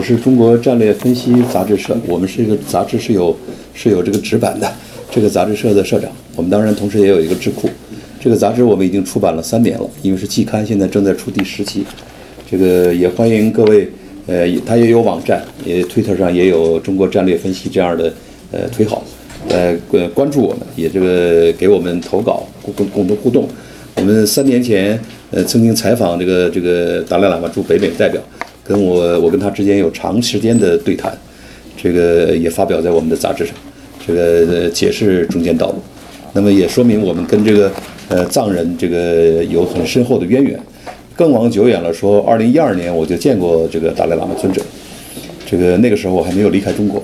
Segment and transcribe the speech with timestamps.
[0.00, 3.36] 我是中国战略分析杂志社，我们是一个杂志是有
[3.74, 4.66] 是有这个纸版的，
[5.10, 6.10] 这个杂志社的社长。
[6.36, 7.68] 我们当然同时也有一个智库，
[8.18, 11.84] 这个杂志我们已经出版了三年了，因为是季刊，现在正在出第十期。
[12.50, 13.86] 这个也欢迎各位，
[14.26, 18.10] 呃，它也有网站，也推特上也有中国战略分析这样的
[18.52, 19.04] 呃推好，
[19.50, 23.46] 呃关关注我们，也这个给我们投稿共共同互动。
[23.96, 24.98] 我们三年前
[25.30, 28.18] 呃曾经采访这个这个达赖喇嘛驻北美代表。
[28.70, 31.12] 跟我，我跟他之间有长时间的对谈，
[31.76, 33.52] 这个也发表在我们的杂志上，
[34.06, 35.74] 这个解释中间道路，
[36.32, 37.68] 那么也说明我们跟这个
[38.08, 40.56] 呃藏人这个有很深厚的渊源。
[41.16, 44.62] 更往久远了说，二零一二年我就见过这个达赖喇嘛尊者，
[45.44, 47.02] 这个那个时候我还没有离开中国，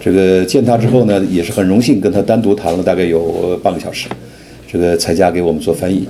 [0.00, 4.08] 这个见他之后呢，也是很荣幸跟他单独谈了大概有半个小时，
[4.66, 6.08] 这个才加给我们做翻译，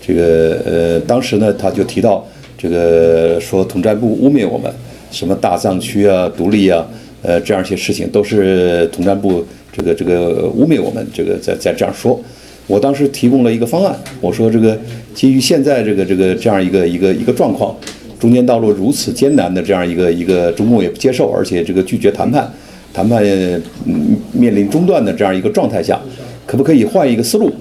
[0.00, 2.24] 这个呃当时呢他就提到。
[2.64, 4.72] 这个说统战部污蔑我们，
[5.10, 6.82] 什么大藏区啊、独立啊，
[7.20, 12.18] 呃，这样一些事情都是统战部这个这个污蔑我们，这个在在这样说。
[12.66, 14.78] 我当时提供了一个方案，我说这个
[15.12, 17.76] 基于现在这个这个这样一个一个一个状况，
[18.18, 22.50] 中间道路如此艰难的这样一个一个中共也不接受，而且这个拒绝谈判，
[22.94, 23.22] 谈判
[24.32, 26.00] 面临中断的这样一个状态下，
[26.46, 27.52] 可不可以换一个思路？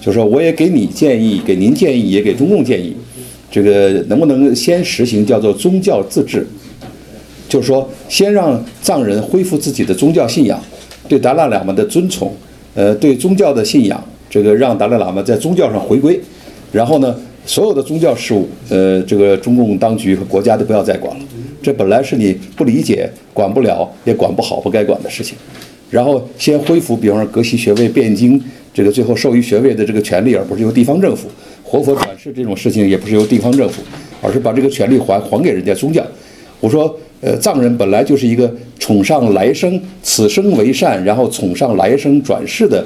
[0.00, 2.94] 就是说我也给你建议，给您建议，也给中共建议。
[3.54, 6.44] 这个能不能先实行叫做宗教自治？
[7.48, 10.60] 就是说，先让藏人恢复自己的宗教信仰，
[11.08, 12.34] 对达赖喇嘛的尊崇，
[12.74, 16.20] 呃，对宗教的信仰，这个让达赖喇嘛在宗教上回归。
[16.72, 17.14] 然后呢，
[17.46, 21.24] 所有的宗教事务，呃，这个中共当局和国家都不要再管了。
[21.62, 25.36] 这本来是你不理解、管不了、也管不好、不该管的事情。
[25.90, 31.28] 然后先恢复，比方说格西学位、辩经，这个最后授予学位的这个权利，而不是由地方政府。
[31.64, 33.82] 活佛转世这种事情也不是由地方政府，
[34.22, 36.04] 而是把这个权利还还给人家宗教。
[36.60, 42.84] 我说，呃，藏人本来就是一个崇尚来生，此生为善，然后崇尚来生转世的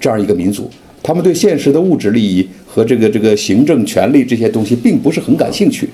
[0.00, 0.70] 这样一个民族。
[1.02, 5.88] 他们对现实的物质利益和这个这个行政权力这些东西并不是很感兴趣。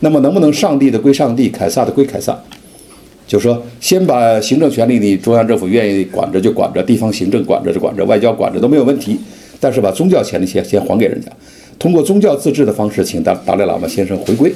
[0.00, 2.36] 那么，能不能上帝的归上帝，凯撒的归凯撒？
[3.26, 9.18] 就说，先把行政权力，你中央政府愿意管着就管着，地方行政管着就管着，外交管着都没有问题。
[9.60, 11.30] 但是把宗教钱的先先还给人家。
[11.78, 14.52] 通过宗教自治的方式，请达达赖喇嘛先生回归，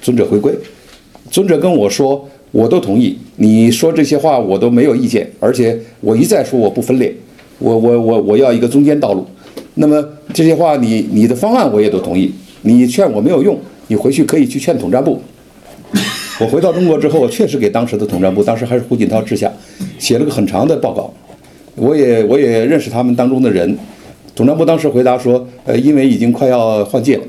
[0.00, 0.52] 尊者回归。
[1.28, 3.18] 尊者跟我说，我都同意。
[3.36, 5.28] 你说这些话，我都没有意见。
[5.40, 7.12] 而且我一再说我不分裂，
[7.58, 9.26] 我我我我要一个中间道路。
[9.74, 12.32] 那么这些话，你你的方案我也都同意。
[12.62, 13.58] 你劝我没有用，
[13.88, 15.20] 你回去可以去劝统战部。
[16.40, 19.50] 我回到中国之后，我确实给当时的统战部，当时还是胡锦涛治下，
[19.98, 21.12] 写了个很长的报告。
[21.74, 23.76] 我也我也认识他们当中的人。
[24.40, 27.22] 统战部当时回答说：“呃，因为已经快要换届了，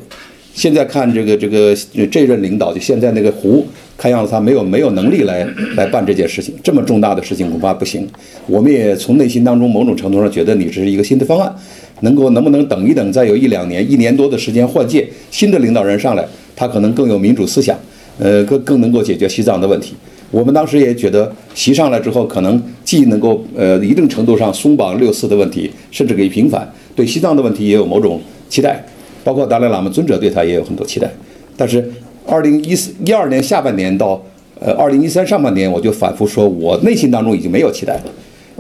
[0.54, 1.76] 现在看这个这个
[2.10, 3.68] 这任领导，就现在那个胡，
[3.98, 5.46] 看样子他没有没有能力来
[5.76, 8.08] 来办这件事情，这么重大的事情恐怕不行。
[8.48, 11.54] 我们也从内心当中某种程度上觉得你这是一个新的方案，
[12.00, 17.78] 能够能不能等一等，再有一两年、一年多的时间换届，新的领导人上来，他可能更有民主思想，
[18.20, 19.96] 呃，更更能够解决西藏的问题。”
[20.31, 28.81] 我们当时也觉得，习上来之后，可能既能够呃一定程度上松绑六四的问题，甚至可以平反，对西藏的问题也有某种期待，
[29.25, 31.12] 包括达赖喇嘛尊者对他也有很多期待。
[31.58, 31.86] 但是，
[32.25, 34.24] 二零一四一二年下半年到
[34.59, 38.03] 呃二零一三上半年，我就反复说，我内心当中已经没有期待了。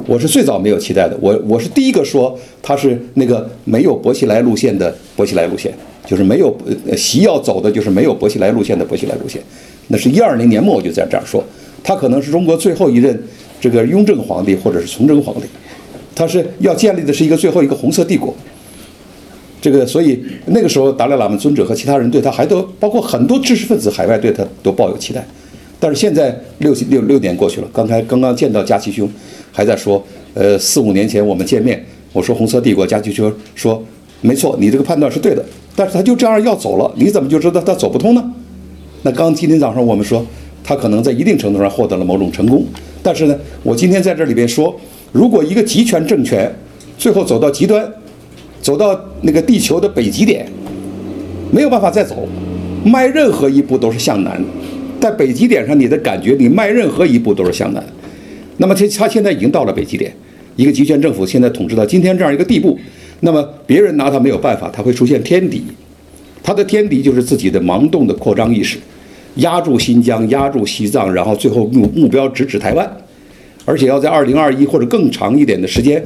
[0.07, 5.71] 我是最早没有期待的，我我是第一个说他是那个没有薄熙来路线的薄熙来路线，
[6.05, 6.53] 就是没有
[6.97, 9.41] 习要走的就是没有薄熙来路线的薄熙来路线。
[9.87, 11.43] 那是一二年年末我就在这样说。
[11.83, 13.21] 他可能是中国最后一任
[13.59, 15.41] 这个雍正皇帝，或者是崇祯皇帝，
[16.15, 18.33] 他是要建立的是一个最后一个红色帝国。
[19.61, 25.23] 这个，所以那个时候达赖喇嘛尊者和其他人对他还都包括很多知识分子海外对他都抱有期待。
[25.79, 29.07] 但是现在六六六年过去了，刚才刚刚见到佳琪兄，
[29.51, 30.03] 还在说，
[30.33, 31.83] 呃，四五年前我们见面，
[32.13, 33.83] 我说红色帝国，佳琪兄说，
[34.21, 35.45] 没错，你这个判断是对的，
[35.75, 38.33] 但是他就这样要走了，你怎么就知道他走不通呢？
[39.03, 40.25] 那刚今天早上我们说。
[40.63, 42.65] 他可能在一定程度上获得了某种成功，
[43.01, 44.79] 但是呢，我今天在这里边说，
[45.11, 46.51] 如果一个集权政权
[46.97, 47.91] 最后走到极端，
[48.61, 50.47] 走到那个地球的北极点，
[51.51, 52.27] 没有办法再走，
[52.85, 54.39] 迈任何一步都是向南，
[54.99, 57.83] 在北极点上你的感觉，你迈任何一步都是向南。
[58.57, 60.13] 那么他他现在已经到了北极点，
[60.55, 62.77] 一个集权政府现在统治到今天这样一个地步，
[63.21, 65.63] 那么别人拿他没有办法，他会出现天敌，
[66.43, 68.77] 他的天敌就是自己的盲动的扩张意识。
[69.35, 72.89] 压住新疆，压住西藏，然后最后目目标直指台湾，
[73.65, 76.03] 而且要在二零二一或者更长一点的时间，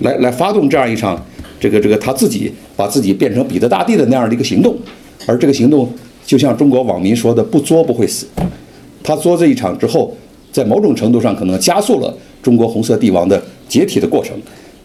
[0.00, 1.24] 来来发动这样一场
[1.60, 4.76] 这个这个他自己把自己变成彼得大帝的那样的一个行动，
[5.26, 5.88] 而这个行动
[6.26, 8.26] 就像中国网民说的，不作不会死。
[9.02, 10.14] 他作这一场之后，
[10.50, 12.12] 在某种程度上可能加速了
[12.42, 14.34] 中国红色帝王的解体的过程，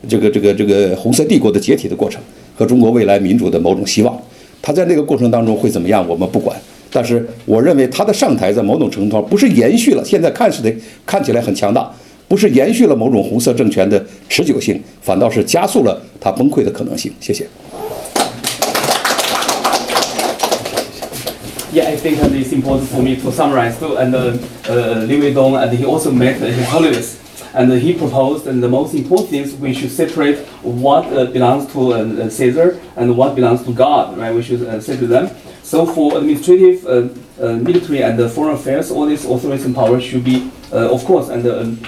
[0.07, 2.21] 这个这个这个红色帝国的解体的过程
[2.55, 4.21] 和中国未来民主的某种希望。
[4.61, 6.55] 他在那个过程当中会怎么样，我们不管。
[6.91, 10.73] 但是我认为他的上台在某种程度上不是延续了，现在看似的
[11.05, 11.91] 看起来很强大，
[12.27, 17.11] 不是延续了某种红色政权的持久性，反倒是加速了他崩溃的可能性。
[17.19, 17.47] 谢谢。
[21.71, 23.95] Yeah, I think uh, it's important for me to summarize too.
[23.95, 24.33] And uh,
[24.67, 27.17] uh, Liu Weidong, and he also met His Holiness,
[27.53, 31.71] and he proposed, and the most important thing is we should separate what uh, belongs
[31.73, 34.17] to uh, Caesar and what belongs to God.
[34.17, 34.33] Right?
[34.33, 35.29] We should uh, separate them.
[35.69, 40.23] So for administrative, uh, uh, military, and foreign affairs, all these authorities and powers should
[40.23, 41.45] be, uh, of course, and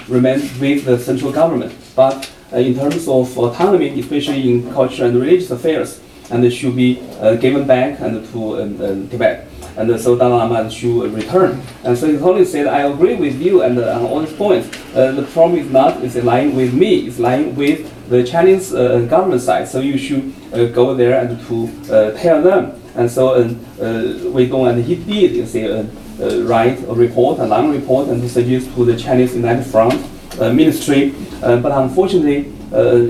[0.08, 1.74] remain with the central government.
[1.96, 6.00] But in terms of autonomy, especially in culture and religious affairs,
[6.30, 7.02] and should be
[7.40, 9.48] given back and to um, um, Tibet.
[9.76, 11.60] And so Dalai Lama should return.
[11.84, 14.68] And so His Holiness said, I agree with you and uh, on all these points.
[14.94, 19.00] Uh, the problem is not it's lying with me, it's lying with the Chinese uh,
[19.08, 19.68] government side.
[19.68, 20.34] So you should
[20.74, 22.82] go there and to tell them.
[22.94, 25.84] And so um, uh, Wei Dong and he did you see, uh,
[26.20, 29.94] uh, write a report, a long report, and suggest to the Chinese United Front
[30.40, 31.14] uh, ministry.
[31.40, 32.52] But unfortunately,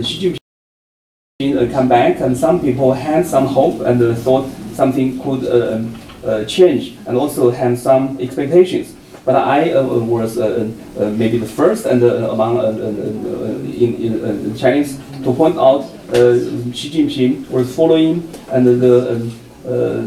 [0.03, 0.37] Xi
[1.41, 5.45] Jinping come back, and some people had some hope and thought something could
[6.47, 8.95] change, and also have some expectations.
[9.25, 13.85] But I uh, was uh, uh, maybe the first and uh, among uh, uh, uh,
[13.85, 16.43] in, in uh, Chinese to point out uh,
[16.75, 19.31] Xi Jinping was following and the um,
[19.65, 20.03] uh,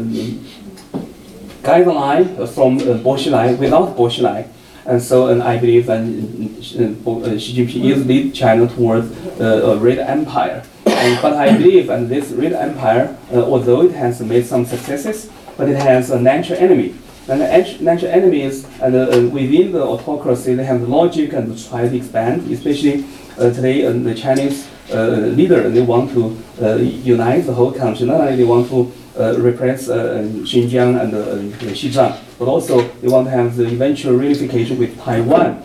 [1.62, 4.48] guideline from uh, Bo Xilai without Bo Xilai.
[4.84, 9.10] And so and I believe that uh, uh, Xi Jinping is lead China towards
[9.40, 10.62] uh, a red empire.
[10.84, 15.30] And, but I believe and this red empire, uh, although it has made some successes,
[15.56, 16.94] but it has a natural enemy.
[17.28, 21.58] And the natural enemies and uh, uh, within the autocracy, they have the logic and
[21.68, 23.04] try to expand, especially
[23.38, 28.06] uh, today uh, the Chinese uh, leader, they want to uh, unite the whole country.
[28.06, 28.92] Not only they want to
[29.40, 35.62] repress Xinjiang and Xizang, but also they want to have the eventual reunification with Taiwan.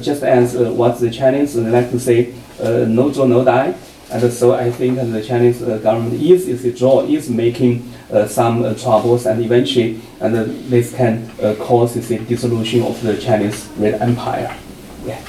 [0.00, 3.74] Just as what the Chinese like to say, no draw, no die.
[4.13, 8.25] And so I think uh, the Chinese uh, government is, is draw, is making uh,
[8.25, 13.17] some uh, troubles and eventually and uh, this can uh, cause the dissolution of the
[13.17, 14.55] Chinese Red Empire.
[15.05, 15.19] Yeah.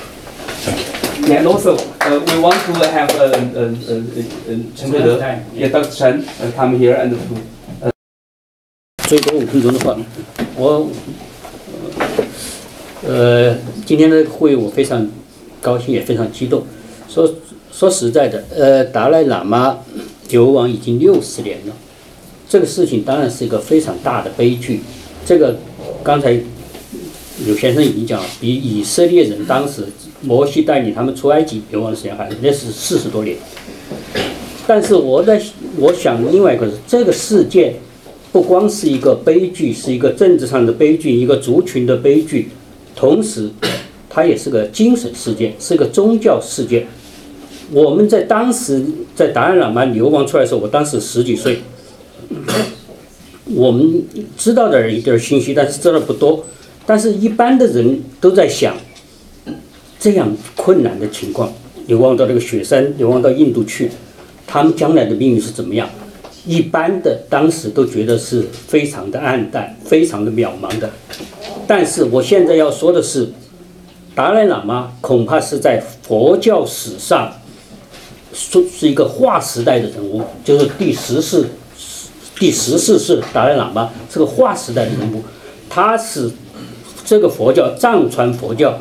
[1.26, 5.68] Yeah, and also uh, we want to have uh, uh, uh, uh, Chen Guide, yeah,
[5.68, 5.94] Dr.
[5.94, 7.18] Chen uh, come here and to
[9.06, 9.96] 最多五分钟的话，
[10.56, 10.88] 我
[13.02, 15.06] 呃今天的会议我非常
[15.60, 16.64] 高兴，也非常激动。
[17.08, 17.28] 说
[17.77, 19.79] 说实在的，呃，达赖喇嘛
[20.29, 21.73] 流亡已经六十年了，
[22.47, 24.79] 这个事情当然是一个非常大的悲剧。
[25.25, 25.57] 这个
[26.01, 26.31] 刚才
[27.45, 29.83] 柳先生已经讲了，比以色列人当时
[30.21, 33.35] 摩西带领他们出埃及流亡的时间还那是四十多年。
[34.65, 35.41] 但是我在
[35.77, 37.75] 我想另外一个是这个事件。
[38.31, 42.49] 不光是一个悲剧，是一个政治上的悲剧，一个族群的悲剧，
[42.93, 43.49] 同时，
[44.09, 46.85] 它也是个精神事件，是个宗教事件。
[47.71, 48.83] 我们在当时
[49.15, 51.59] 在达赖喇嘛流亡出来的时候，我当时十几岁，
[53.45, 54.03] 我们
[54.37, 56.45] 知道的一点信息，但是知道不多。
[56.85, 58.75] 但是一般的人都在想，
[59.99, 61.51] 这样困难的情况，
[61.87, 63.89] 流亡到这个雪山，流亡到印度去，
[64.45, 65.89] 他们将来的命运是怎么样？
[66.45, 70.91] 一般的当时都觉得是非常的暗淡，非常的渺茫的。
[71.65, 73.27] 但是我现在要说的是，
[74.13, 77.33] 达赖喇嘛恐怕是在佛教史上，
[78.35, 81.45] 是是一个划时代的人物，就是第十世，
[82.37, 85.23] 第十世是达赖喇嘛是个划时代的人物，
[85.69, 86.29] 他是
[87.05, 88.77] 这个佛教藏传佛教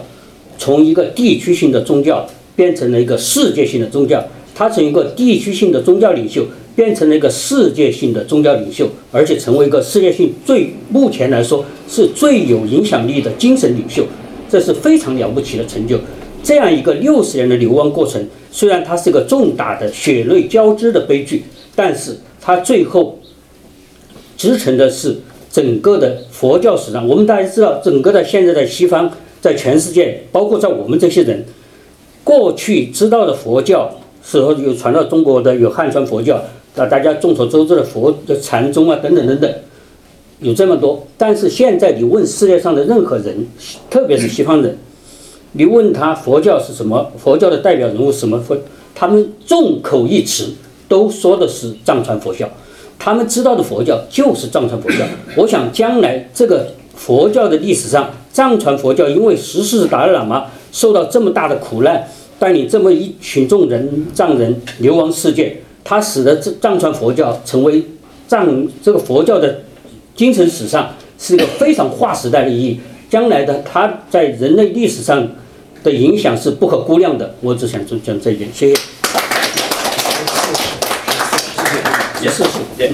[0.59, 4.23] 从一个地区性的宗教变成了一个世界性的宗教，
[4.55, 6.45] 他从一个地区性的宗教领袖。
[6.77, 14.05] 变成了一个世界性的宗教领袖，而且成为一个世界性最目前来说是最有影响力的精神领袖，
[14.51, 15.97] 这是非常了不起的成就。
[16.45, 18.23] 这样一个六十年的流亡过程，
[18.53, 21.43] 虽然它是个重大的血泪交织的悲剧，
[21.75, 23.19] 但是它最后
[24.37, 25.17] 支撑的是
[25.51, 27.09] 整个的佛教史上。
[27.09, 29.11] 我们大家知道，整个的现在的西方，
[29.41, 31.45] 在全世界，包括在我们这些人
[32.23, 33.91] 过去知道的佛教，
[34.23, 36.45] 时候有传到中国的有汉传佛教。
[36.77, 39.51] 那大家众所周知的佛的禅宗啊，等等等等，
[40.41, 41.07] 有这么多。
[41.17, 43.47] 但是现在你问世界上的任何人，
[43.89, 44.77] 特别是西方人，
[45.57, 48.57] 你问他佛教是什么，佛教的代表人物什么佛，
[48.93, 50.53] 他们众口一词
[50.89, 52.49] 都说的是藏传佛教，
[52.99, 55.05] 他们知道的佛教就是藏传佛教。
[55.37, 62.05] 我想将来这个佛教的历史上，藏传佛教因为十世达赖喇嘛受到这么大的苦难，
[62.41, 67.81] 带领这么一群众人藏人流亡世界，他使得这藏传佛教成为
[68.27, 69.61] 藏这个佛教的
[70.17, 72.81] 精神史上是一个非常划时代的意义。
[73.09, 75.25] 将来的它在人类历史上
[75.84, 77.36] 的影响是不可估量的。
[77.42, 78.82] 我只想就讲这一点，谢谢。
[82.22, 82.42] Yes.
[82.78, 82.94] Yeah.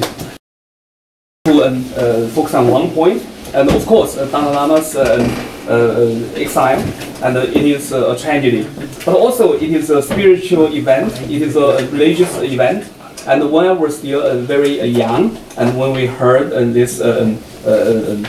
[1.45, 3.21] To um, uh, focus on one point,
[3.53, 5.23] and of course, uh, Dalai Lama's uh,
[5.67, 6.79] uh, exile,
[7.23, 8.67] and uh, it is uh, a tragedy.
[9.05, 11.13] But also, it is a spiritual event.
[11.29, 12.85] It is a religious event.
[13.27, 17.01] And when I was still uh, very uh, young, and when we heard uh, this
[17.01, 18.25] uh, um, uh, um,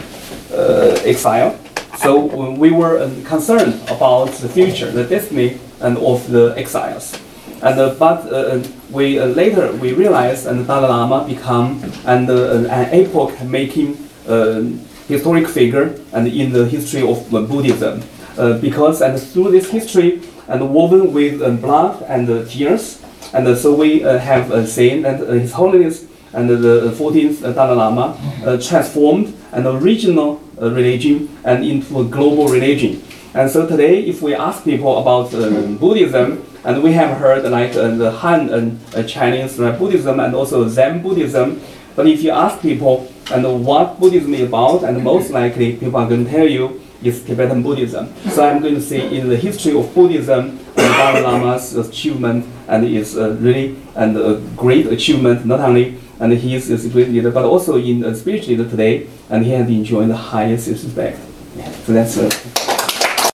[0.54, 1.54] uh, exile,
[2.01, 2.25] so
[2.63, 7.13] we were um, concerned about the future, the destiny, and of the exiles.
[7.61, 12.65] And uh, but uh, we uh, later we realized and Dalai Lama become and uh,
[12.69, 14.63] an epoch-making uh,
[15.07, 18.01] historic figure and in the history of uh, Buddhism,
[18.37, 22.99] uh, because and through this history and woven with uh, blood and uh, tears,
[23.33, 27.75] and uh, so we uh, have uh, seen uh, His Holiness and the 14th Dalai
[27.75, 33.01] Lama uh, transformed an original uh, religion and into a global religion.
[33.33, 37.75] And so today, if we ask people about uh, Buddhism, and we have heard like
[37.75, 41.61] uh, the Han and uh, Chinese uh, Buddhism and also Zen Buddhism,
[41.95, 46.07] but if you ask people and what Buddhism is about, and most likely people are
[46.07, 48.13] going to tell you is Tibetan Buddhism.
[48.29, 52.85] So I'm going to say in the history of Buddhism, the Dalai Lama's achievement and
[52.85, 57.31] is uh, really and a great achievement not only and he is a great leader,
[57.31, 61.19] but also in a spiritual leader today, and he has enjoyed the highest respect.
[61.57, 62.29] Yeah, so that's uh,